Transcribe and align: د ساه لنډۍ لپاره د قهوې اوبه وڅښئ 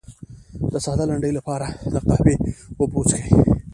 د 0.71 0.73
ساه 0.85 0.97
لنډۍ 1.09 1.31
لپاره 1.37 1.67
د 1.93 1.95
قهوې 2.07 2.35
اوبه 2.79 2.95
وڅښئ 2.97 3.23